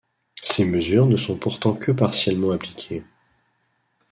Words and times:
Ces 0.41 0.65
mesures 0.65 1.05
ne 1.05 1.15
sont 1.15 1.37
pourtant 1.37 1.75
que 1.75 1.91
partiellement 1.91 2.49
appliquées. 2.53 3.03